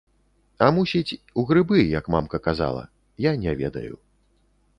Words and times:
А 0.67 0.69
мусіць, 0.77 1.17
у 1.41 1.45
грыбы, 1.51 1.77
як 1.99 2.09
мамка 2.15 2.37
казала, 2.49 2.83
я 3.29 3.37
не 3.45 3.51
ведаю. 3.61 3.95